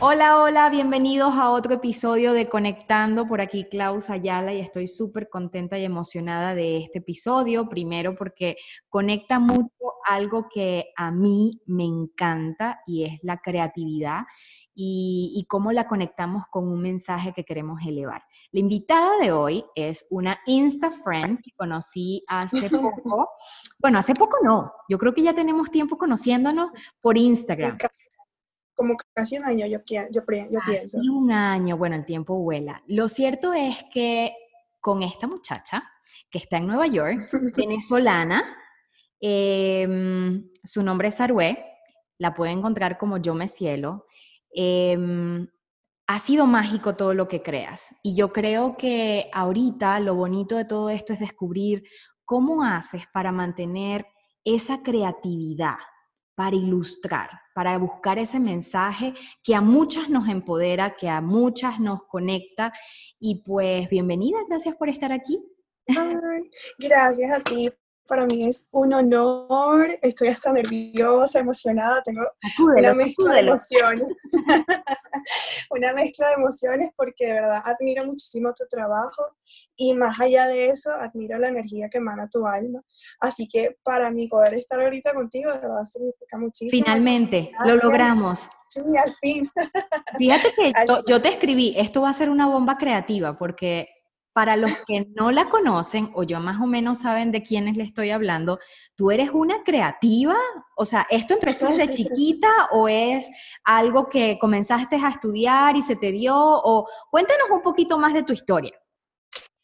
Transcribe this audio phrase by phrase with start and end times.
[0.00, 3.26] Hola, hola, bienvenidos a otro episodio de Conectando.
[3.26, 7.68] Por aquí Klaus Ayala y estoy súper contenta y emocionada de este episodio.
[7.68, 8.58] Primero porque
[8.88, 9.72] conecta mucho
[10.06, 14.20] algo que a mí me encanta y es la creatividad
[14.72, 18.22] y, cómo la conectamos con un mensaje que queremos elevar.
[18.52, 23.30] La invitada de hoy es una Insta Friend que conocí hace poco.
[23.80, 27.76] Bueno, hace poco no, yo creo que ya tenemos tiempo conociéndonos por Instagram
[28.78, 30.56] como casi un año, yo, yo, yo pienso.
[30.64, 32.80] Casi un año, bueno, el tiempo vuela.
[32.86, 34.32] Lo cierto es que
[34.80, 35.82] con esta muchacha
[36.30, 37.18] que está en Nueva York,
[37.56, 38.44] venezolana,
[39.20, 41.64] em, su nombre es Arué,
[42.18, 44.06] la puede encontrar como Yo Me Cielo.
[44.52, 45.48] Em,
[46.06, 47.98] ha sido mágico todo lo que creas.
[48.04, 51.82] Y yo creo que ahorita lo bonito de todo esto es descubrir
[52.24, 54.06] cómo haces para mantener
[54.44, 55.78] esa creatividad,
[56.38, 62.04] para ilustrar, para buscar ese mensaje que a muchas nos empodera, que a muchas nos
[62.04, 62.72] conecta.
[63.18, 65.44] Y pues bienvenida, gracias por estar aquí.
[66.78, 67.72] gracias a ti.
[68.06, 72.22] Para mí es un honor, estoy hasta nerviosa, emocionada, tengo
[72.60, 74.04] una mezcla de emociones,
[75.70, 79.22] una mezcla de emociones porque de verdad admiro muchísimo tu trabajo
[79.76, 82.82] y más allá de eso, admiro la energía que emana tu alma.
[83.20, 86.84] Así que para mí poder estar ahorita contigo, de verdad significa muchísimo.
[86.84, 88.40] Finalmente, lo logramos.
[88.68, 89.48] Sí, al fin.
[90.18, 90.72] Fíjate que
[91.08, 93.88] yo te escribí, esto va a ser una bomba creativa porque
[94.38, 97.82] para los que no la conocen o yo más o menos saben de quiénes le
[97.82, 98.60] estoy hablando,
[98.94, 100.36] ¿tú eres una creativa?
[100.76, 103.28] O sea, ¿esto empezó desde chiquita o es
[103.64, 106.36] algo que comenzaste a estudiar y se te dio?
[106.36, 108.80] O cuéntanos un poquito más de tu historia.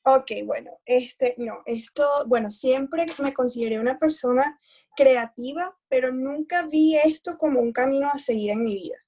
[0.07, 4.59] Ok, bueno, este, no, esto, bueno, siempre me consideré una persona
[4.97, 9.04] creativa, pero nunca vi esto como un camino a seguir en mi vida.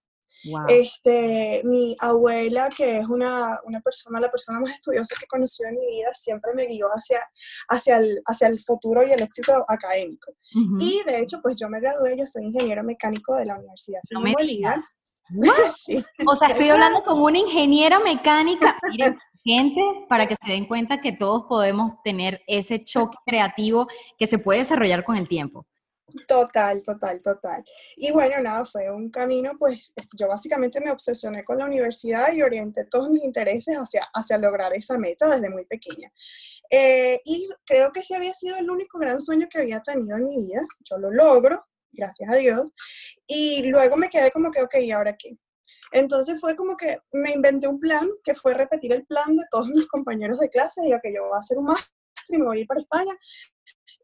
[0.69, 5.77] Este, mi abuela, que es una, una, persona, la persona más estudiosa que conoció en
[5.77, 7.21] mi vida, siempre me guió hacia,
[7.69, 10.33] hacia, el, hacia el futuro y el éxito académico.
[10.79, 14.21] Y de hecho, pues yo me gradué, yo soy ingeniero mecánico de la Universidad no
[14.21, 14.79] Bolívar.
[16.29, 18.79] O sea, estoy hablando con una ingeniera mecánica.
[18.91, 24.27] Miren, gente, para que se den cuenta que todos podemos tener ese choque creativo que
[24.27, 25.67] se puede desarrollar con el tiempo.
[26.29, 27.65] Total, total, total.
[27.97, 32.43] Y bueno, nada, fue un camino, pues yo básicamente me obsesioné con la universidad y
[32.43, 36.13] orienté todos mis intereses hacia, hacia lograr esa meta desde muy pequeña.
[36.71, 40.29] Eh, y creo que sí había sido el único gran sueño que había tenido en
[40.29, 40.63] mi vida.
[40.89, 42.73] Yo lo logro, gracias a Dios.
[43.27, 45.37] Y luego me quedé como que, ok, ¿y ahora qué?
[45.93, 49.69] Entonces fue como que me inventé un plan que fue repetir el plan de todos
[49.69, 51.91] mis compañeros de clase y que yo voy a hacer un máster
[52.29, 53.15] y me voy para España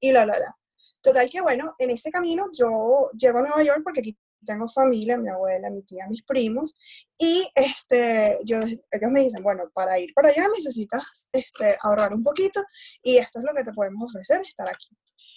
[0.01, 0.57] y la, la, la.
[1.03, 5.19] Total que bueno, en ese camino yo llego a Nueva York porque aquí tengo familia,
[5.19, 6.77] mi abuela, mi tía, mis primos,
[7.19, 12.23] y este, yo, ellos me dicen, bueno, para ir para allá necesitas este, ahorrar un
[12.23, 12.63] poquito
[13.03, 14.97] y esto es lo que te podemos ofrecer, estar aquí.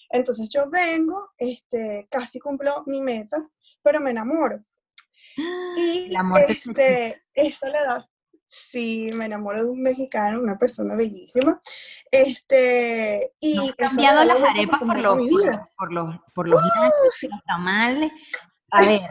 [0.09, 3.47] Entonces yo vengo, este, casi cumplo mi meta,
[3.81, 4.63] pero me enamoro.
[5.77, 6.13] Y
[6.47, 8.09] este, eso le da,
[8.57, 11.59] Sí, me enamoro de un mexicano, una persona bellísima.
[12.09, 15.17] Este, y cambiado las arepas por los,
[15.77, 18.11] por, los, por los, los tamales.
[18.71, 19.01] A ver,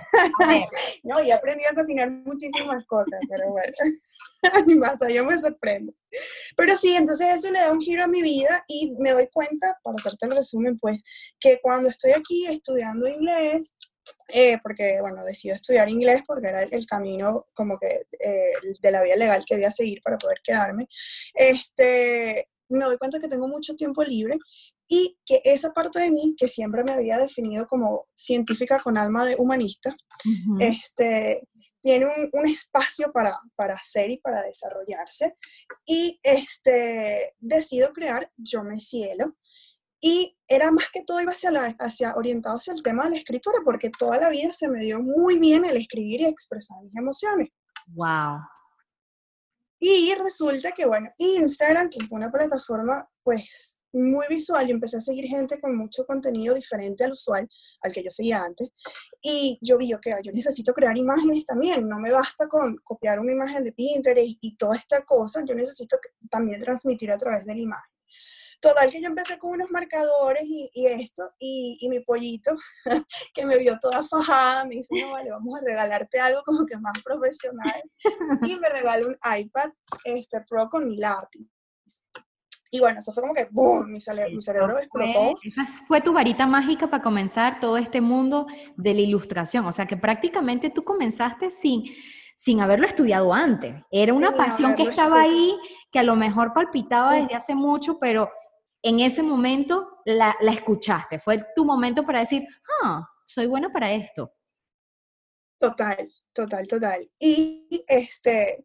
[0.41, 0.65] a ver.
[1.05, 3.73] no, y he aprendido a cocinar muchísimas cosas, pero bueno,
[4.81, 5.93] más yo me sorprendo.
[6.57, 9.79] Pero sí, entonces eso le da un giro a mi vida y me doy cuenta,
[9.83, 11.01] para hacerte el resumen, pues,
[11.39, 13.75] que cuando estoy aquí estudiando inglés,
[14.29, 18.51] eh, porque, bueno, decidí estudiar inglés porque era el, camino como que eh,
[18.81, 20.89] de la vía legal que a seguir para poder quedarme,
[21.35, 24.39] este, me doy cuenta que tengo mucho tiempo libre
[24.89, 29.25] y que esa parte de mí, que siempre me había definido como científica con alma
[29.25, 29.97] de humanista,
[30.59, 31.49] este,
[31.81, 35.37] tiene un, un, espacio para, para hacer y para desarrollarse.
[35.87, 39.37] Y este, decido crear Yo Me Cielo,
[40.07, 43.17] y era más que todo iba hacia, la, hacia orientado hacia el tema de la
[43.17, 46.95] escritura, porque toda la vida se me dio muy bien el escribir y expresar mis
[46.95, 47.49] emociones.
[47.87, 48.41] Wow.
[49.81, 55.01] Y resulta que, bueno, Instagram, que es una plataforma, pues, muy visual, yo empecé a
[55.01, 57.49] seguir gente con mucho contenido diferente al usual,
[57.81, 58.69] al que yo seguía antes,
[59.23, 63.33] y yo vi, que yo necesito crear imágenes también, no me basta con copiar una
[63.33, 65.97] imagen de Pinterest y toda esta cosa, yo necesito
[66.29, 67.94] también transmitir a través de la imagen.
[68.65, 72.57] Total que yo empecé con unos marcadores y, esto, y, mi pollito,
[73.35, 76.79] que me vio toda fajada, me dice, no, vale, vamos a regalarte algo como que
[76.79, 77.83] más profesional.
[78.43, 79.69] Y me regaló un iPad
[80.05, 81.47] este, Pro con mi lápiz.
[82.71, 83.93] Y bueno, eso fue como que ¡boom!
[83.93, 85.39] Mi, cerebro explotó.
[85.43, 88.47] esa fue tu varita mágica para comenzar todo este mundo
[88.77, 89.67] de la ilustración.
[89.67, 91.85] O sea, que prácticamente tú comenzaste sin,
[92.35, 93.75] sin haberlo estudiado antes.
[93.91, 95.55] Era una pasión que estaba ahí,
[95.93, 98.31] que a lo mejor palpitaba desde hace mucho, pero
[98.85, 101.19] en ese momento la, la escuchaste.
[101.19, 102.47] Fue tu momento para decir,
[102.83, 104.33] ah, soy buena para esto.
[105.59, 107.11] Total, total, total.
[107.19, 108.63] Y este,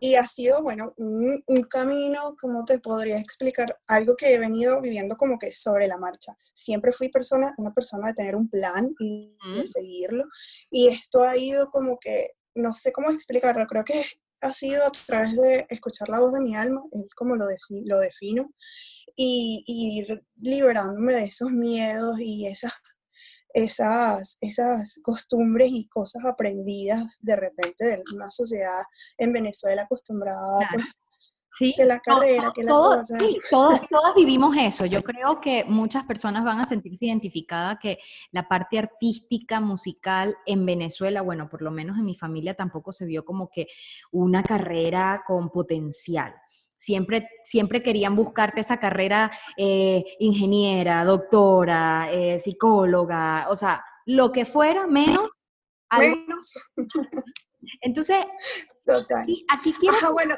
[0.00, 3.78] y ha sido, bueno, un, un, camino, ¿cómo te podría explicar?
[3.88, 6.34] Algo que he venido viviendo como que sobre la marcha.
[6.54, 10.24] Siempre fui persona, una persona de tener un plan y de seguirlo.
[10.70, 14.02] Y esto ha ido como que, no sé cómo explicarlo, creo que
[14.40, 17.46] ha sido a través de escuchar la voz de mi alma, es como lo,
[17.84, 18.52] lo defino,
[19.16, 22.72] y, y ir liberándome de esos miedos y esas
[23.54, 28.82] esas, esas costumbres y cosas aprendidas de repente de una sociedad
[29.18, 30.84] en Venezuela acostumbrada pues,
[31.58, 33.18] Sí, que la carrera, que la cosa.
[33.18, 34.86] Sí, todos, todas vivimos eso.
[34.86, 37.98] Yo creo que muchas personas van a sentirse identificadas que
[38.30, 43.04] la parte artística, musical en Venezuela, bueno, por lo menos en mi familia tampoco se
[43.04, 43.66] vio como que
[44.12, 46.34] una carrera con potencial.
[46.82, 54.44] Siempre, siempre querían buscarte esa carrera eh, ingeniera, doctora, eh, psicóloga, o sea, lo que
[54.44, 55.28] fuera, menos.
[55.96, 56.54] Menos.
[57.82, 58.16] Entonces,
[59.48, 60.12] Aquí, quiero...
[60.12, 60.34] bueno.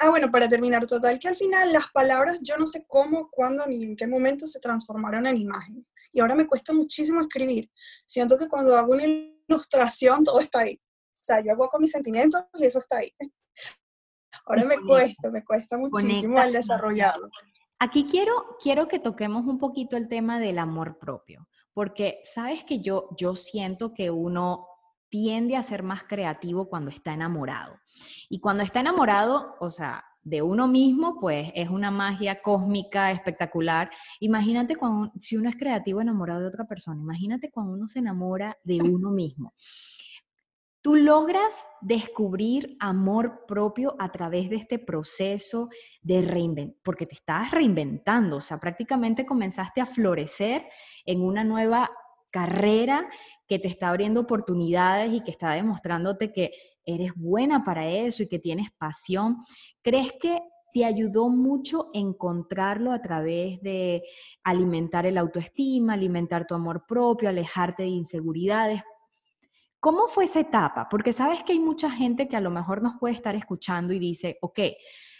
[0.00, 3.66] Ah, bueno, para terminar, total, que al final las palabras, yo no sé cómo, cuándo,
[3.66, 5.86] ni en qué momento se transformaron en imagen.
[6.12, 7.70] Y ahora me cuesta muchísimo escribir.
[8.06, 10.80] Siento que cuando hago una ilustración, todo está ahí.
[10.80, 13.12] O sea, yo hago con mis sentimientos y eso está ahí.
[14.46, 17.28] Ahora me cuesta, me cuesta muchísimo el desarrollarlo.
[17.78, 22.80] Aquí quiero, quiero que toquemos un poquito el tema del amor propio, porque sabes que
[22.80, 24.68] yo, yo siento que uno
[25.08, 27.78] tiende a ser más creativo cuando está enamorado.
[28.28, 33.90] Y cuando está enamorado, o sea, de uno mismo, pues es una magia cósmica, espectacular.
[34.20, 38.56] Imagínate cuando, si uno es creativo enamorado de otra persona, imagínate cuando uno se enamora
[38.64, 39.52] de uno mismo.
[40.84, 45.70] Tú logras descubrir amor propio a través de este proceso
[46.02, 50.66] de reinventar, porque te estás reinventando, o sea, prácticamente comenzaste a florecer
[51.06, 51.90] en una nueva
[52.30, 53.08] carrera
[53.48, 56.52] que te está abriendo oportunidades y que está demostrándote que
[56.84, 59.38] eres buena para eso y que tienes pasión.
[59.80, 60.38] ¿Crees que
[60.74, 64.02] te ayudó mucho encontrarlo a través de
[64.42, 68.82] alimentar el autoestima, alimentar tu amor propio, alejarte de inseguridades?
[69.84, 70.88] ¿Cómo fue esa etapa?
[70.88, 73.98] Porque sabes que hay mucha gente que a lo mejor nos puede estar escuchando y
[73.98, 74.60] dice, ok,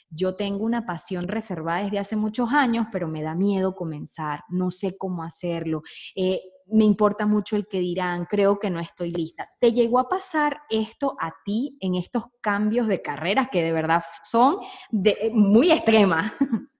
[0.08, 4.70] yo tengo una pasión reservada desde hace muchos años, pero me da miedo comenzar, no
[4.70, 5.82] sé cómo hacerlo,
[6.16, 9.50] eh, me importa mucho el que dirán, creo que no estoy lista.
[9.60, 14.02] ¿Te llegó a pasar esto a ti en estos cambios de carreras que de verdad
[14.22, 16.32] son de, muy extremas?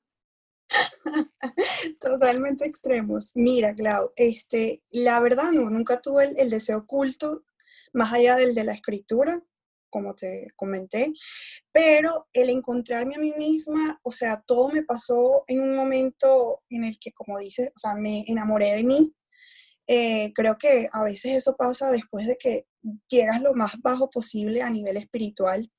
[2.00, 3.30] Totalmente extremos.
[3.34, 7.42] Mira, Clau, este, la verdad no, nunca tuve el deseo oculto
[7.94, 9.42] más allá del de la escritura,
[9.90, 11.12] como te comenté,
[11.72, 16.84] pero el encontrarme a mí misma, o sea, todo me pasó en un momento en
[16.84, 19.14] el que, como dices, o sea, me enamoré de mí.
[19.86, 22.66] Eh, creo que a veces eso pasa después de que
[23.08, 25.70] llegas lo más bajo posible a nivel espiritual.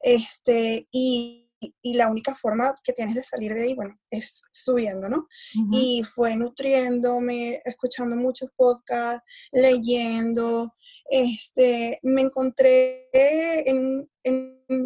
[0.00, 1.44] Este, y
[1.82, 5.28] y la única forma que tienes de salir de ahí, bueno, es subiendo, ¿no?
[5.72, 10.74] Y fue nutriéndome, escuchando muchos podcasts, leyendo,
[11.10, 14.08] este, me encontré en,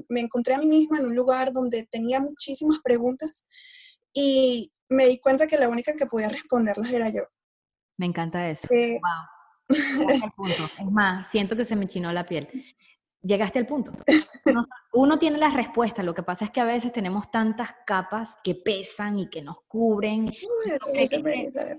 [0.09, 3.47] me encontré a mí misma en un lugar donde tenía muchísimas preguntas
[4.13, 7.23] y me di cuenta que la única que podía responderlas era yo.
[7.97, 8.69] Me encanta eso.
[8.71, 9.39] Eh, wow.
[10.81, 12.49] Es más, siento que se me chinó la piel
[13.23, 13.93] llegaste al punto.
[14.93, 18.55] Uno, tiene la respuesta, lo que pasa es que a veces tenemos tantas capas que
[18.55, 20.33] pesan y que nos cubren.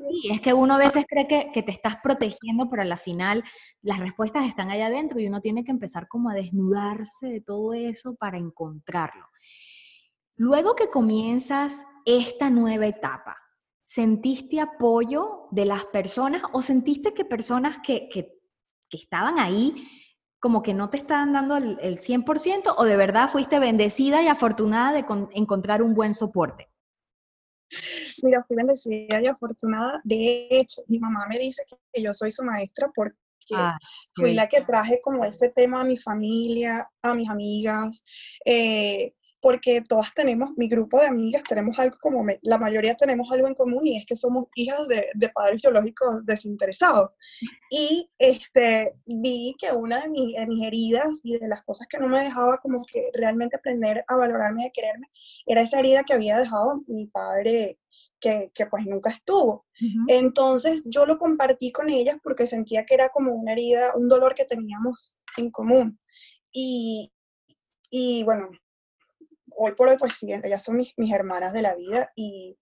[0.09, 2.97] y es que uno a veces cree que, que, te estás protegiendo, pero a la
[2.97, 3.43] final
[3.81, 7.73] las respuestas están allá adentro y uno tiene que empezar como a desnudarse de todo
[7.73, 9.25] eso para encontrarlo.
[10.35, 13.37] Luego que comienzas esta nueva etapa,
[13.85, 18.39] ¿sentiste apoyo de las personas o sentiste que personas que, que,
[18.87, 19.89] que estaban ahí
[20.39, 24.93] como que no te estaban dando el, 100% o de verdad fuiste bendecida y afortunada
[24.93, 26.69] de encontrar un buen soporte?
[28.23, 30.01] Mira, fui bendecida y afortunada.
[30.03, 33.17] De hecho, mi mamá me dice que yo soy su maestra porque
[33.53, 33.77] ah,
[34.13, 38.03] fui la que traje como ese tema a mi familia, a mis amigas.
[38.45, 43.47] Eh, porque todas tenemos, mi grupo de amigas tenemos algo como, la mayoría tenemos algo
[43.47, 47.11] en común y es que somos hijas de, de padres biológicos desinteresados.
[47.69, 51.99] Y este, vi que una de, mis, de mis heridas y de las cosas que
[51.99, 55.07] no me dejaba como que realmente aprender a valorarme y a quererme,
[55.45, 57.79] era esa herida que había dejado mi padre
[58.19, 59.65] que, que, pues nunca estuvo.
[60.07, 64.35] Entonces yo lo compartí con ellas porque sentía que era como una herida, un dolor
[64.35, 65.97] que teníamos en común.
[66.51, 67.13] Y,
[67.89, 68.49] y bueno,
[69.57, 72.57] hoy por hoy, pues sí, ellas son mis, mis hermanas de la vida y,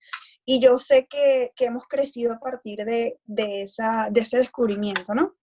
[0.45, 5.13] y yo sé que, que, hemos crecido a partir de, de, esa, de ese descubrimiento,
[5.13, 5.33] ¿no?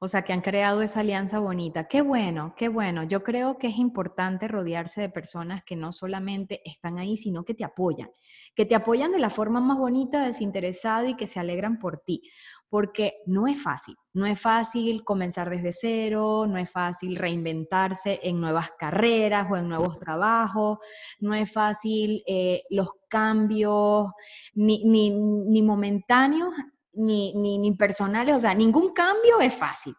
[0.00, 1.88] O sea, que han creado esa alianza bonita.
[1.88, 3.02] Qué bueno, qué bueno.
[3.02, 7.54] Yo creo que es importante rodearse de personas que no solamente están ahí, sino que
[7.54, 8.08] te apoyan,
[8.54, 12.22] que te apoyan de la forma más bonita, desinteresada y que se alegran por ti
[12.68, 13.96] porque no es fácil.
[14.12, 19.68] No es fácil comenzar desde cero, no es fácil reinventarse en nuevas carreras o en
[19.68, 20.78] nuevos trabajos,
[21.20, 24.08] no es fácil eh, los cambios
[24.54, 26.52] ni, ni, momentáneos
[26.92, 29.94] ni, ni personales, o sea, ningún cambio es fácil.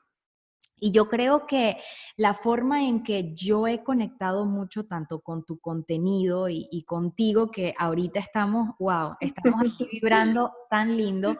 [0.81, 1.77] Y yo creo que
[2.15, 7.51] la forma en que yo he conectado mucho tanto con tu contenido y, y contigo,
[7.51, 11.35] que ahorita estamos, wow, estamos aquí vibrando tan lindo,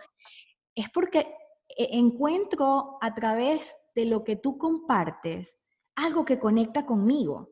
[0.79, 1.19] es porque
[1.67, 5.59] e, encuentro a través de lo que tú compartes
[5.95, 7.49] algo que conecta conmigo.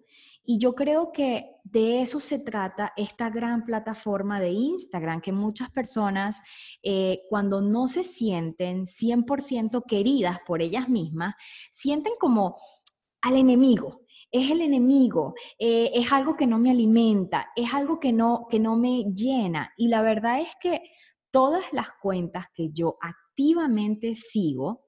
[0.50, 5.70] Y yo creo que de eso se trata esta gran plataforma de Instagram, que muchas
[5.72, 6.42] personas
[6.82, 11.36] eh, cuando no se sienten 100% queridas por ellas mismas,
[11.72, 12.56] sienten como
[13.22, 14.06] al enemigo.
[14.32, 18.60] Es el enemigo, eh, es algo que no me alimenta, es algo que no, que
[18.60, 19.74] no me llena.
[19.78, 20.82] Y la verdad es que
[21.38, 24.88] todas las cuentas que yo activamente sigo,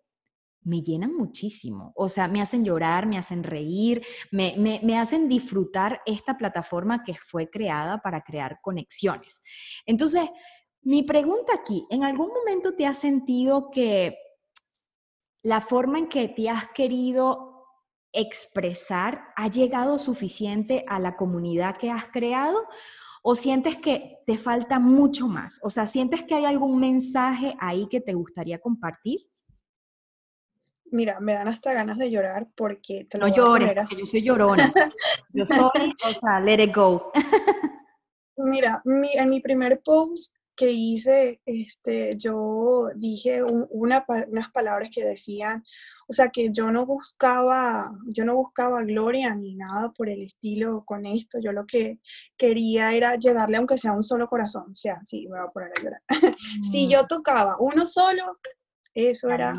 [0.64, 1.94] me llenan muchísimo.
[1.96, 7.14] O sea, me hacen llorar, me hacen reír, me, me, hacen disfrutar esta plataforma que
[7.14, 9.44] fue creada para crear conexiones.
[9.86, 10.28] Entonces,
[10.82, 14.18] mi pregunta aquí, ¿en algún momento te has sentido que
[15.44, 17.68] la forma en que te has querido
[18.12, 22.58] expresar ha llegado suficiente a la comunidad que has creado?
[23.22, 25.60] ¿O sientes que te falta mucho más?
[25.64, 29.20] O sea, ¿sientes que hay algún mensaje ahí que te gustaría compartir?
[30.92, 34.74] Mira, me dan hasta ganas de llorar porque te lo no llores, yo soy llorona.
[35.34, 37.12] Yo soy, o sea, let it go.
[38.38, 44.04] Mira, en mi primer post que hice, este, yo dije unas
[44.54, 45.64] palabras que decían,
[46.10, 50.84] o sea, que yo no buscaba, yo no buscaba gloria ni nada por el estilo
[50.86, 51.38] con esto.
[51.40, 52.00] Yo lo que
[52.36, 54.72] quería era llegarle aunque sea un solo corazón.
[54.72, 56.02] O sea, sí, me voy a poner a llorar.
[56.72, 56.90] si mm.
[56.90, 58.40] yo tocaba uno solo,
[58.96, 59.54] eso era,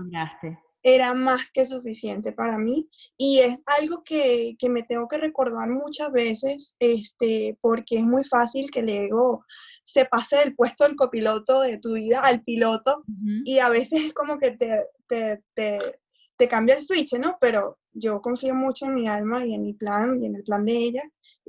[0.82, 2.90] era más que suficiente para mí.
[3.16, 8.24] Y es algo que, que, me tengo que recordar muchas veces, este, porque es muy
[8.24, 9.44] fácil que el ego
[9.84, 13.02] se pase del puesto del copiloto de tu vida al piloto
[13.44, 15.78] y a veces es como que te, te, te,
[16.40, 17.36] te cambia el switch, ¿no?
[17.38, 20.64] Pero yo confío mucho en mi alma y en mi plan y en el plan
[20.64, 21.02] de ella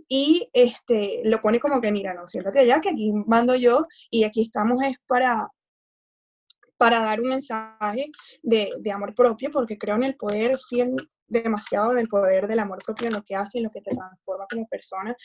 [0.10, 4.26] y este, lo pone como que, mira, no, siéntate allá, que aquí mando yo y
[4.26, 5.48] aquí estamos es para,
[6.76, 8.12] para dar un mensaje
[8.44, 10.94] de, de amor propio, porque creo en el poder fiel
[11.28, 14.46] demasiado del poder del amor propio en lo que hace, en lo que te transforma
[14.52, 15.16] como persona.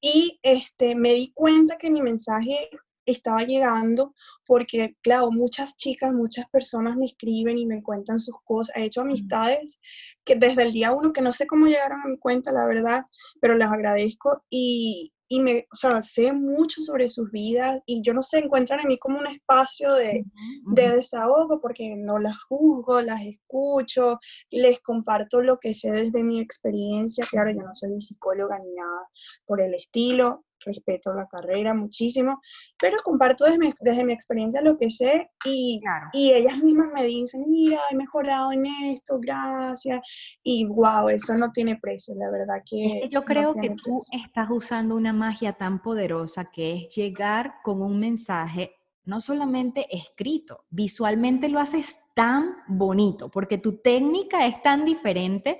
[0.00, 2.68] Y este, me di cuenta que mi mensaje
[3.06, 4.14] estaba llegando
[4.46, 8.76] porque, claro, muchas chicas, muchas personas me escriben y me cuentan sus cosas.
[8.76, 9.80] He hecho amistades
[10.24, 13.04] que desde el día uno, que no sé cómo llegaron a mi cuenta, la verdad,
[13.40, 18.14] pero las agradezco y, y me, o sea, sé mucho sobre sus vidas y yo
[18.14, 20.24] no sé, encuentran en mí como un espacio de,
[20.72, 24.18] de desahogo porque no las juzgo, las escucho,
[24.50, 27.26] les comparto lo que sé desde mi experiencia.
[27.30, 29.08] Claro, yo no soy ni psicóloga ni nada
[29.46, 32.40] por el estilo, respeto la carrera muchísimo,
[32.78, 35.80] pero comparto desde mi, desde mi experiencia lo que sé y,
[36.12, 40.00] y ellas mismas me dicen, mira, he mejorado en esto, gracias,
[40.42, 43.08] y wow, eso no tiene precio, la verdad que...
[43.10, 47.98] Yo creo que tú estás usando una magia tan poderosa que es llegar con un
[47.98, 55.58] mensaje no solamente escrito, visualmente lo haces tan bonito, porque tu técnica es tan diferente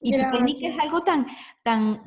[0.00, 1.26] y tu técnica es algo tan,
[1.62, 2.02] tan,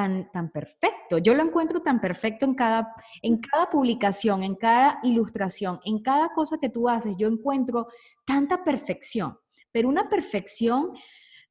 [0.00, 1.18] tan, tan perfecto.
[1.18, 6.32] Yo lo encuentro tan perfecto en cada, en cada publicación, en cada ilustración, en cada
[6.32, 7.14] cosa que tú haces.
[7.18, 7.88] Yo encuentro
[8.24, 9.36] tanta perfección,
[9.70, 10.92] pero una perfección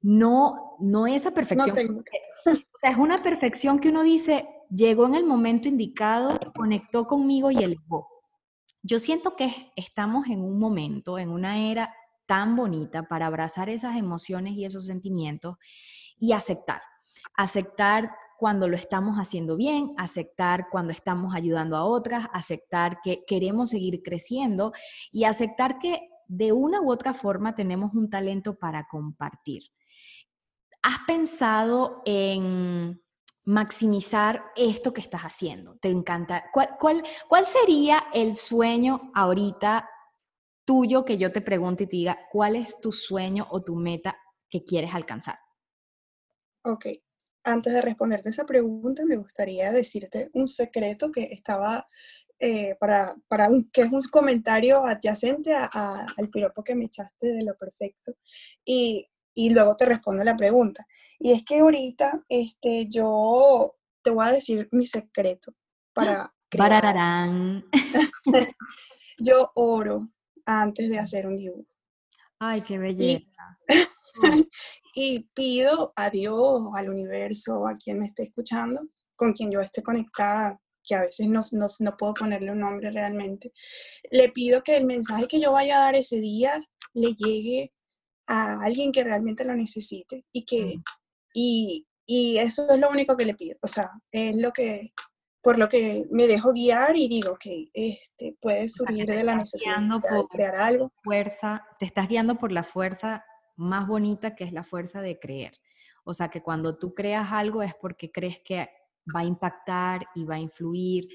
[0.01, 2.03] no, no esa perfección.
[2.47, 7.51] o sea, es una perfección que uno dice, llegó en el momento indicado, conectó conmigo
[7.51, 8.07] y elevó.
[8.81, 11.93] Yo siento que estamos en un momento, en una era
[12.25, 15.57] tan bonita para abrazar esas emociones y esos sentimientos
[16.17, 16.81] y aceptar.
[17.35, 23.71] Aceptar cuando lo estamos haciendo bien, aceptar cuando estamos ayudando a otras, aceptar que queremos
[23.71, 24.71] seguir creciendo
[25.11, 29.63] y aceptar que de una u otra forma tenemos un talento para compartir.
[30.81, 33.03] ¿Has pensado en
[33.43, 35.77] maximizar esto que estás haciendo?
[35.77, 36.45] ¿Te encanta?
[36.53, 39.89] ¿Cuál, cuál, cuál sería el sueño ahorita
[40.63, 44.17] tuyo que yo te pregunte y te diga, ¿cuál es tu sueño o tu meta
[44.49, 45.39] que quieres alcanzar?
[46.63, 46.85] Ok,
[47.51, 51.87] antes de responderte esa pregunta, me gustaría decirte un secreto que estaba
[52.39, 57.43] eh, para, para un, que es un comentario adyacente al piropo que me echaste de
[57.43, 58.13] lo perfecto.
[58.63, 60.87] Y, y, luego te respondo la pregunta.
[61.19, 65.53] Y es que ahorita este, yo te voy a decir mi secreto
[65.93, 66.33] para...
[69.17, 70.09] yo oro
[70.45, 71.67] antes de hacer un dibujo.
[72.39, 73.59] Ay, qué belleza.
[73.67, 73.73] y
[75.33, 78.81] pido a Dios, al universo, a quien me esté escuchando,
[79.15, 83.51] con quien yo esté conectada, que a veces no, no, puedo ponerle un nombre realmente,
[84.11, 86.59] le pido que el mensaje que yo vaya a dar ese día
[86.93, 87.71] le llegue
[88.27, 90.83] a alguien que realmente lo necesite y que, mm.
[91.33, 94.93] y, y eso es lo único que le pido, o sea, es lo que,
[95.41, 99.79] por lo que me dejo guiar y digo que este, puedes subir de la necesidad
[99.79, 100.91] de crear algo.
[101.03, 103.23] Fuerza, te estás guiando por la fuerza
[103.59, 105.59] más bonita que es la fuerza de creer.
[106.03, 108.69] O sea, que cuando tú creas algo es porque crees que
[109.13, 111.09] va a impactar y va a influir.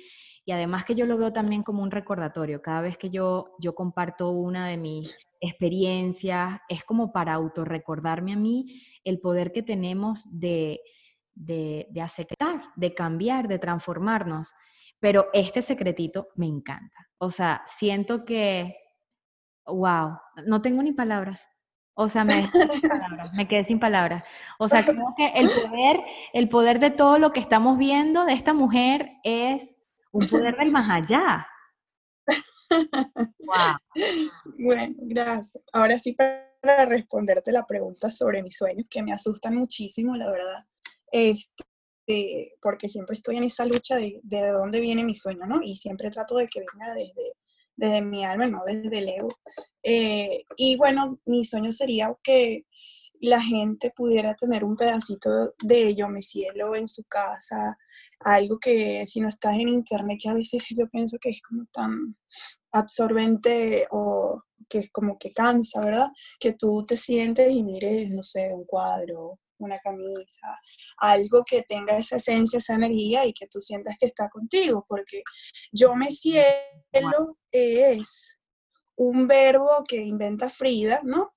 [0.45, 2.61] Y además que yo lo veo también como un recordatorio.
[2.61, 8.37] Cada vez que yo, yo comparto una de mis experiencias, es como para autorrecordarme a
[8.37, 10.81] mí el poder que tenemos de,
[11.35, 14.53] de, de aceptar, de cambiar, de transformarnos.
[15.01, 17.09] Pero este secretito me encanta.
[17.19, 18.77] O sea, siento que,
[19.67, 21.49] wow, no tengo ni palabras.
[21.95, 22.51] O sea, me,
[23.37, 24.25] me quedé sin palabras.
[24.59, 26.01] O sea, creo que el poder,
[26.33, 29.79] el poder de todo lo que estamos viendo de esta mujer es
[30.11, 31.47] un poder del más allá.
[34.59, 35.63] Bueno, gracias.
[35.73, 40.65] Ahora sí, para responderte la pregunta sobre mis sueños, que me asustan muchísimo, la verdad.
[41.13, 45.61] Este, porque siempre estoy en esa lucha de, de dónde viene mi sueño, ¿no?
[45.63, 47.35] Y siempre trato de que venga desde,
[47.77, 49.29] desde mi alma, no desde el ego.
[49.83, 52.65] Eh, y bueno, mi sueño sería que
[53.21, 55.31] la gente pudiera tener un pedacito
[55.63, 57.79] de Yo Me Cielo en su casa,
[58.21, 61.65] algo que si no estás en internet, que a veces yo pienso que es como
[61.73, 62.17] tan
[62.73, 66.09] absorbente o que es como que cansa, ¿verdad?
[66.41, 70.59] Que tú te sientes y mires, no sé, un cuadro, una camisa,
[70.99, 75.23] algo que tenga esa esencia, esa energía y que tú sientas que está contigo, porque
[75.73, 78.29] yo me cielo es
[78.97, 81.33] un verbo que inventa Frida, ¿no?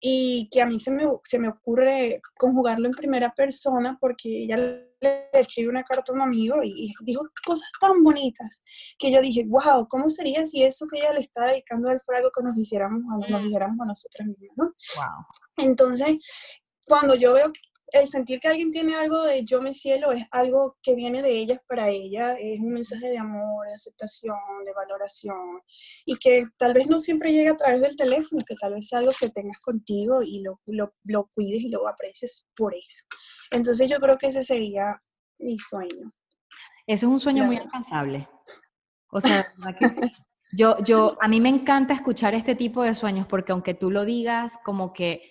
[0.00, 4.56] Y que a mí se me, se me ocurre conjugarlo en primera persona porque ella
[5.00, 8.62] le escribe una carta a un amigo y, dijo cosas tan bonitas
[8.98, 12.30] que yo dije, wow, ¿cómo sería si eso que ella le está dedicando al fuego
[12.30, 13.44] que nos, hiciéramos, nos mm.
[13.44, 14.64] dijéramos a nosotras mismas, ¿no?
[14.64, 15.26] Wow.
[15.58, 16.16] Entonces,
[16.86, 17.52] cuando yo veo
[17.92, 21.30] el sentir que alguien tiene algo de yo me cielo es algo que viene de
[21.30, 25.60] ellas para ella, es un mensaje de amor, de aceptación, de valoración,
[26.04, 28.98] y que tal vez no siempre llega a través del teléfono, que tal vez sea
[28.98, 33.04] algo que tengas contigo y lo, lo, lo cuides y lo aprecies por eso.
[33.50, 35.00] Entonces yo creo que ese sería
[35.38, 36.12] mi sueño.
[36.86, 38.28] Eso es un sueño muy alcanzable.
[39.10, 39.46] O sea,
[39.78, 39.86] que
[40.52, 44.04] Yo, yo, a mí me encanta escuchar este tipo de sueños porque aunque tú lo
[44.04, 45.28] digas como que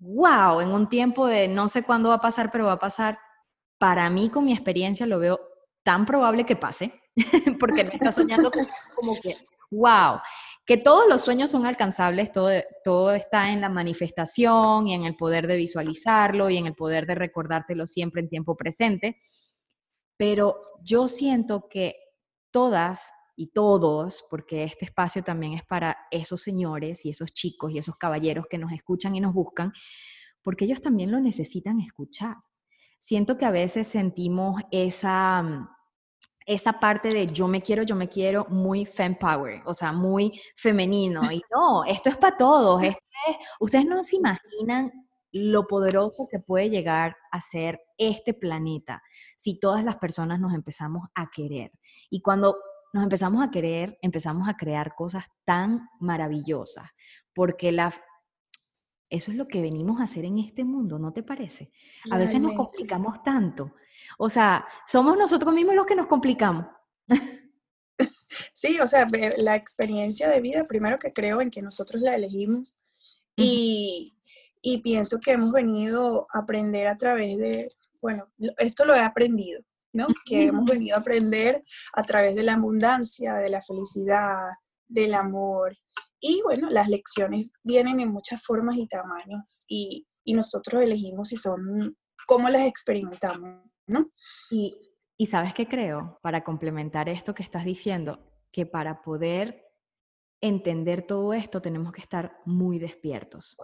[0.00, 3.18] wow, en un tiempo de no sé cuándo va a pasar, pero va a pasar,
[3.78, 5.40] para mí con mi experiencia lo veo
[5.82, 6.92] tan probable que pase,
[7.60, 9.36] porque me está soñando como que,
[9.70, 10.20] wow,
[10.66, 12.50] que todos los sueños son alcanzables, todo,
[12.82, 17.06] todo está en la manifestación y en el poder de visualizarlo y en el poder
[17.06, 19.20] de recordártelo siempre en tiempo presente,
[20.16, 21.96] pero yo siento que
[22.50, 27.78] todas y todos, porque este espacio también es para esos señores y esos chicos y
[27.78, 29.72] esos caballeros que nos escuchan y nos buscan,
[30.42, 32.36] porque ellos también lo necesitan escuchar.
[32.98, 35.70] Siento que a veces sentimos esa,
[36.46, 40.40] esa parte de yo me quiero, yo me quiero muy fem power, o sea, muy
[40.56, 41.32] femenino.
[41.32, 42.82] Y no, esto es para todos.
[43.60, 44.92] ustedes no se imaginan
[45.32, 49.02] lo poderoso que puede llegar a ser este planeta
[49.36, 51.72] si todas las personas nos empezamos a querer.
[52.10, 52.56] Y cuando
[52.92, 56.90] nos empezamos a querer, empezamos a crear cosas tan maravillosas,
[57.34, 57.92] porque la,
[59.08, 61.72] eso es lo que venimos a hacer en este mundo, ¿no te parece?
[62.10, 63.74] A veces nos complicamos tanto.
[64.18, 66.66] O sea, somos nosotros mismos los que nos complicamos.
[68.54, 69.06] Sí, o sea,
[69.38, 72.78] la experiencia de vida, primero que creo en que nosotros la elegimos
[73.36, 74.16] y,
[74.62, 79.62] y pienso que hemos venido a aprender a través de, bueno, esto lo he aprendido,
[79.92, 80.06] ¿no?
[80.24, 81.62] Que hemos venido a aprender
[81.94, 84.48] a través de la abundancia, de la felicidad,
[84.88, 85.76] del amor.
[86.20, 91.36] Y bueno, las lecciones vienen en muchas formas y tamaños y, y nosotros elegimos si
[91.36, 94.10] son, cómo las experimentamos, ¿no?
[94.50, 94.76] Y,
[95.16, 99.64] y sabes qué creo, para complementar esto que estás diciendo, que para poder
[100.40, 103.56] entender todo esto tenemos que estar muy despiertos.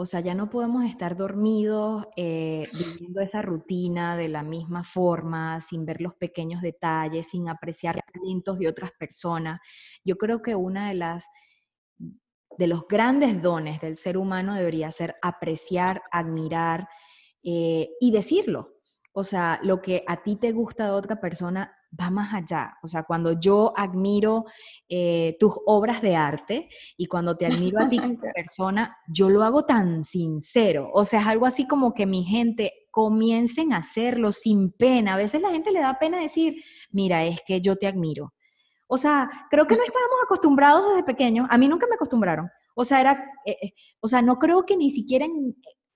[0.00, 5.60] O sea, ya no podemos estar dormidos eh, viviendo esa rutina de la misma forma,
[5.60, 9.60] sin ver los pequeños detalles, sin apreciar talentos de otras personas.
[10.02, 11.28] Yo creo que una de las
[12.56, 16.88] de los grandes dones del ser humano debería ser apreciar, admirar
[17.42, 18.76] eh, y decirlo.
[19.12, 22.76] O sea, lo que a ti te gusta de otra persona, va más allá.
[22.82, 24.44] O sea, cuando yo admiro
[24.88, 29.42] eh, tus obras de arte y cuando te admiro a ti como persona, yo lo
[29.42, 30.90] hago tan sincero.
[30.92, 35.14] O sea, es algo así como que mi gente comiencen a hacerlo sin pena.
[35.14, 38.32] A veces la gente le da pena decir, mira, es que yo te admiro.
[38.86, 41.46] O sea, creo que no estábamos acostumbrados desde pequeños.
[41.50, 42.48] A mí nunca me acostumbraron.
[42.74, 45.26] O sea, era, eh, eh, o sea, no creo que ni siquiera,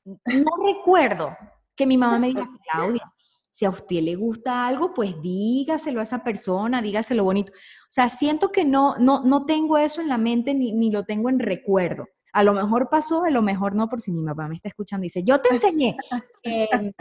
[0.04, 1.36] no recuerdo
[1.74, 3.13] que mi mamá me diga, Claudia,
[3.54, 7.52] si a usted le gusta algo, pues dígaselo a esa persona, dígaselo bonito.
[7.52, 11.04] O sea, siento que no, no, no tengo eso en la mente ni, ni lo
[11.04, 12.08] tengo en recuerdo.
[12.32, 15.04] A lo mejor pasó, a lo mejor no, por si mi papá me está escuchando
[15.04, 15.96] y dice, yo te enseñé.
[16.42, 16.92] Em,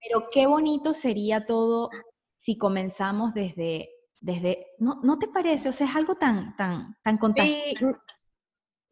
[0.00, 1.90] pero qué bonito sería todo
[2.36, 5.70] si comenzamos desde, desde, ¿no, ¿no te parece?
[5.70, 7.98] O sea, es algo tan, tan, tan contagioso.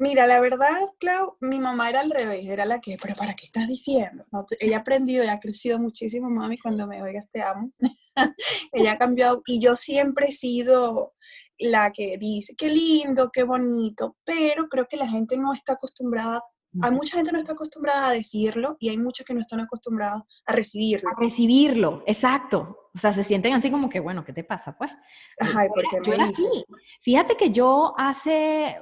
[0.00, 3.44] Mira, la verdad, Clau, mi mamá era al revés, era la que, pero ¿para qué
[3.44, 4.24] estás diciendo?
[4.58, 7.70] ella ha aprendido, ella ha crecido muchísimo, mami, cuando me oigas te amo.
[8.72, 11.12] ella ha cambiado y yo siempre he sido
[11.58, 16.42] la que dice, qué lindo, qué bonito, pero creo que la gente no está acostumbrada,
[16.82, 20.22] hay mucha gente no está acostumbrada a decirlo y hay muchos que no están acostumbrados
[20.46, 21.10] a recibirlo.
[21.10, 22.76] A recibirlo, exacto.
[22.92, 24.90] O sea, se sienten así como que, bueno, ¿qué te pasa, pues?
[25.54, 26.64] Ay, porque yo era así.
[27.02, 28.76] Fíjate que yo hace,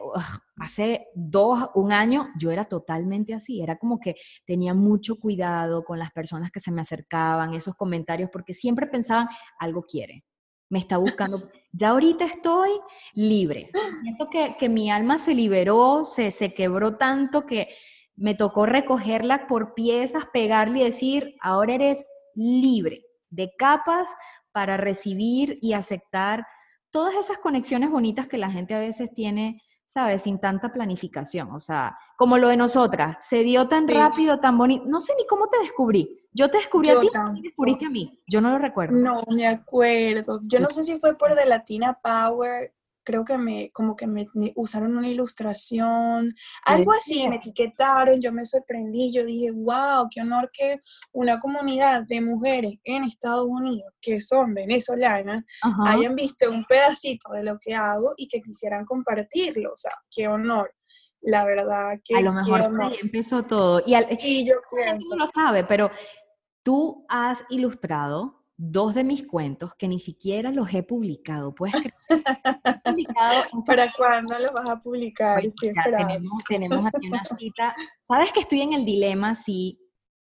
[0.57, 3.61] hace dos, un año, yo era totalmente así.
[3.61, 8.31] Era como que tenía mucho cuidado con las personas que se me acercaban, esos comentarios,
[8.31, 10.25] porque siempre pensaban, algo quiere,
[10.71, 11.43] me está buscando.
[11.73, 12.71] Ya ahorita estoy
[13.15, 13.71] libre.
[14.03, 17.69] Siento que, que mi alma se liberó, se, se quebró tanto que
[18.17, 24.15] me tocó recogerla por piezas, pegarle y decir, ahora eres libre de capas
[24.53, 26.45] para recibir y aceptar
[26.91, 30.23] todas esas conexiones bonitas que la gente a veces tiene, ¿sabes?
[30.23, 31.53] Sin tanta planificación.
[31.53, 34.85] O sea, como lo de nosotras, se dio tan rápido, tan bonito.
[34.87, 36.28] No sé ni cómo te descubrí.
[36.39, 38.23] Yo te descubrí a ti y descubriste a mí.
[38.29, 38.97] Yo no lo recuerdo.
[38.97, 40.41] No me acuerdo.
[40.45, 42.73] Yo no sé si fue por The Latina Power
[43.09, 46.35] creo que me, como que me, usaron una ilustración,
[46.67, 52.03] algo así, me etiquetaron, yo me sorprendí, yo dije, wow, qué honor que una comunidad
[52.07, 55.43] de mujeres en Estados Unidos, que son venezolanas,
[55.87, 60.29] hayan visto un pedacito de lo que hago y que quisieran compartirlo, o sea, qué
[60.29, 60.71] honor.
[61.23, 62.17] La verdad que...
[62.17, 63.83] A lo mejor ahí empezó todo.
[63.87, 65.17] Y, al, y yo pienso...
[65.17, 65.91] No lo sabe, pero
[66.69, 71.55] tú has ilustrado dos de mis cuentos que ni siquiera los he publicado.
[71.55, 71.95] ¿Puedes creer?
[73.67, 75.43] ¿Para cuándo los vas a publicar?
[75.63, 77.75] tenemos, tenemos aquí una cita.
[78.07, 79.81] Sabes que estoy en el dilema si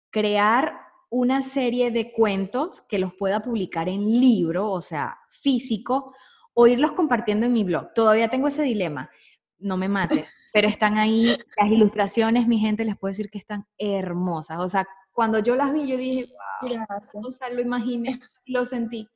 [0.10, 0.80] crear
[1.12, 6.16] una serie de cuentos que los pueda publicar en libro, o sea, físico,
[6.56, 7.94] o irlos compartiendo en mi blog.
[7.94, 9.12] Todavía tengo ese dilema.
[9.60, 13.68] No me mate, pero están ahí las ilustraciones, mi gente, les puedo decir que están
[13.78, 14.58] hermosas.
[14.60, 16.28] O sea, cuando yo las vi, yo dije,
[16.62, 19.08] wow, o sea, lo imaginé, lo sentí.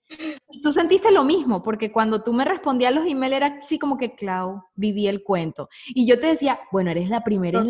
[0.50, 3.98] Y tú sentiste lo mismo, porque cuando tú me respondías los emails era así como
[3.98, 5.70] que, Clau, viví el cuento.
[5.88, 7.64] Y yo te decía, bueno, eres la primera.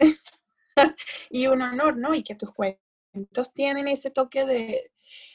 [1.30, 2.14] y un honor, ¿no?
[2.14, 4.92] Y que tus cuentos tienen ese toque de,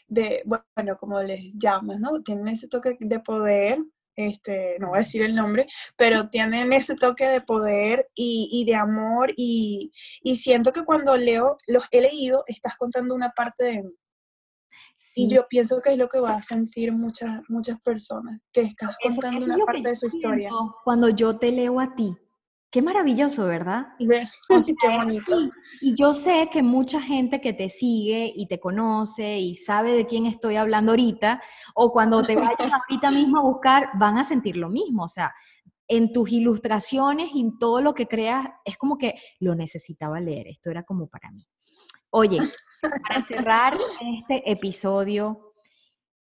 [0.08, 2.22] de, bueno, como les llamas, ¿no?
[2.22, 3.80] Tienen ese toque de poder
[4.16, 8.76] este, no voy a decir el nombre, pero tienen ese toque de poder y, de
[8.76, 9.92] amor y,
[10.36, 13.94] siento que cuando leo, los he leído, estás contando una parte de mí.
[15.16, 18.96] Y yo pienso que es lo que va a sentir muchas, muchas personas, que estás
[19.02, 20.50] contando una parte de su historia.
[20.84, 22.14] Cuando yo te leo a ti,
[22.70, 23.88] Qué maravilloso, ¿verdad?
[24.00, 25.40] Qué bonito.
[25.82, 30.06] Y, yo sé que mucha gente que te sigue y te conoce y sabe de
[30.06, 31.42] quién estoy hablando ahorita,
[31.74, 32.58] o cuando te vayas
[32.90, 35.04] ahorita mismo a buscar, van a sentir lo mismo.
[35.04, 35.34] O sea,
[35.88, 40.48] en tus ilustraciones y en todo lo que creas, es como que lo necesitaba leer.
[40.48, 41.48] Esto era como para mí.
[42.10, 42.40] Oye,
[43.08, 45.54] para cerrar este episodio,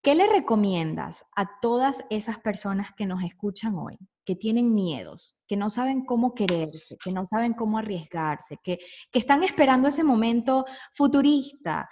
[0.01, 3.97] ¿qué le recomiendas a todas esas personas que nos escuchan hoy?
[4.25, 8.79] Que tienen miedos, que no saben cómo quererse, que no saben cómo arriesgarse, que,
[9.11, 11.89] que están esperando ese momento futurista,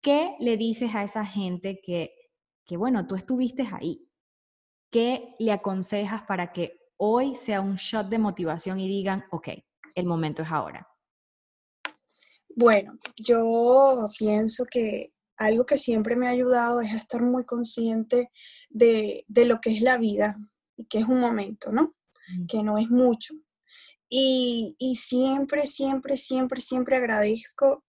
[0.00, 2.12] ¿qué le dices a esa gente que,
[2.64, 4.08] que, bueno, tú estuviste ahí?
[4.90, 9.48] ¿Qué le aconsejas para que hoy sea un shot de motivación y digan, ok,
[9.94, 10.86] el momento es ahora?
[12.54, 18.30] Bueno, yo pienso que algo que siempre me ha ayudado es a estar muy consciente
[18.70, 20.38] de, lo que es la vida
[20.76, 21.94] y que es un momento, ¿no?
[22.28, 22.46] Mm.
[22.46, 23.34] Que no es mucho.
[24.08, 27.84] Y, siempre, siempre, siempre, siempre agradezco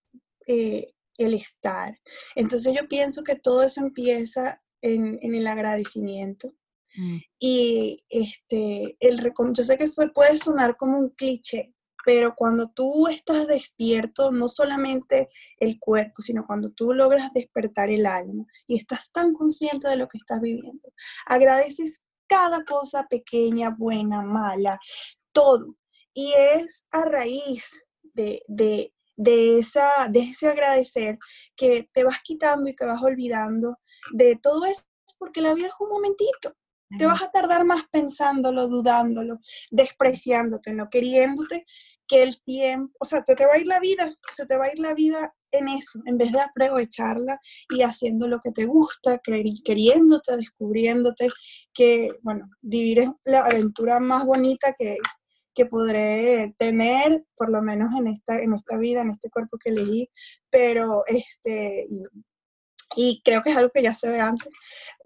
[0.47, 1.99] eh, el estar.
[2.35, 6.53] Entonces yo pienso que todo eso empieza en, el agradecimiento.
[6.95, 7.17] Mm.
[7.39, 11.73] Y este, el, yo sé que eso puede sonar como un cliché,
[12.07, 18.05] pero cuando tú estás despierto, no solamente el cuerpo, sino cuando tú logras despertar el
[18.05, 20.89] alma y estás tan consciente de lo que estás viviendo,
[21.25, 24.79] agradeces cada cosa pequeña, buena, mala,
[25.31, 25.75] todo.
[26.13, 27.79] Y es a raíz
[28.13, 31.17] de, de, esa, de ese agradecer
[31.55, 33.77] que te vas quitando y te vas olvidando
[34.13, 34.83] de todo eso,
[35.17, 36.53] porque la vida es un momentito.
[36.97, 39.39] Te vas a tardar más pensándolo, dudándolo,
[39.71, 41.65] despreciándote, no queriéndote,
[42.07, 44.65] que el tiempo, o sea, se te va a ir la vida, se te va
[44.65, 47.39] a ir la vida en eso, en vez de aprovecharla
[47.69, 51.29] y haciendo lo que te gusta, queriéndote, descubriéndote,
[51.73, 54.97] que, bueno, vivir es la aventura más bonita que,
[55.53, 59.71] que podré tener, por lo menos en esta, en esta vida, en este cuerpo que
[59.71, 60.09] elegí,
[60.49, 61.85] pero este,
[62.95, 64.51] y, creo que es algo que ya sé de antes.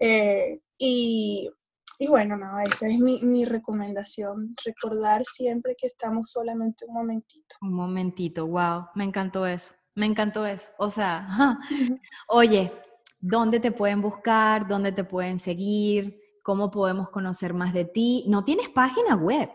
[0.00, 1.50] Eh, y
[2.02, 7.54] y bueno, nada, esa es mi, recomendación, recordar siempre que estamos solamente un momentito.
[7.60, 10.72] Un momentito, wow, me encantó eso, me encantó eso.
[10.78, 11.58] O sea,
[12.28, 12.72] oye,
[13.20, 14.66] ¿dónde te pueden buscar?
[14.66, 16.20] ¿Dónde te pueden seguir?
[16.42, 18.24] ¿Cómo podemos conocer más de ti?
[18.28, 19.50] ¿No tienes página web?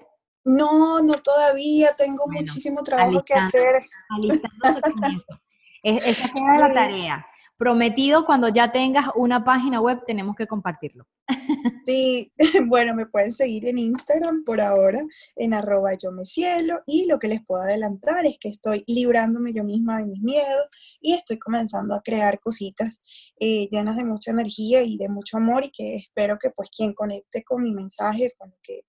[0.46, 3.84] No, no todavía, tengo muchísimo trabajo que hacer.
[5.84, 7.28] esa es la tarea.
[7.58, 11.06] Prometido, cuando ya tengas una página web, tenemos que compartirlo.
[11.86, 12.34] Sí,
[12.68, 15.02] bueno, me pueden seguir en Instagram por ahora,
[15.38, 19.54] en arroba yo me cielo, y lo que les puedo adelantar es que estoy librándome
[19.54, 20.68] yo misma de mis miedos
[21.00, 23.02] y estoy comenzando a crear cositas
[23.40, 26.94] eh, llenas de mucha energía y de mucho amor y que espero que pues quien
[26.94, 28.82] conecte con mi mensaje, con lo que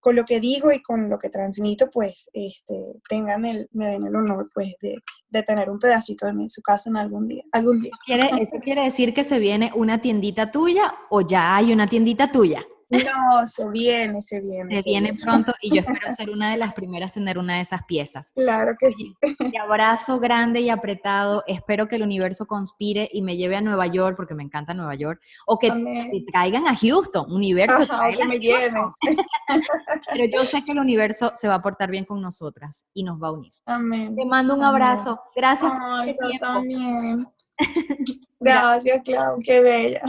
[0.00, 2.74] con lo que digo y con lo que transmito, pues este,
[3.08, 4.96] tengan el, me den el honor pues de,
[5.28, 7.42] de tener un pedacito de mí en su casa en algún día.
[7.52, 7.90] Algún día.
[8.04, 12.30] ¿Quiere, ¿Eso quiere decir que se viene una tiendita tuya o ya hay una tiendita
[12.30, 12.64] tuya?
[12.90, 14.82] No, se viene, se viene.
[14.82, 17.84] Se, viene, pronto y yo espero ser una de las primeras tener una de esas
[17.84, 18.32] piezas.
[18.34, 19.14] Claro que sí.
[19.20, 21.44] Te abrazo grande y apretado.
[21.46, 24.94] Espero que el universo conspire y me lleve a Nueva York, porque me encanta Nueva
[24.94, 27.86] York, o que te traigan a Houston, universo.
[28.16, 28.84] que me lleven.
[30.12, 33.22] Pero yo sé que el universo se va a portar bien con nosotras y nos
[33.22, 33.52] va a unir.
[33.66, 34.16] Amén.
[34.16, 35.20] Te mando un abrazo.
[35.36, 35.72] Gracias.
[35.78, 37.26] Ay, por también.
[38.40, 40.02] Gracias, Clau, qué bella.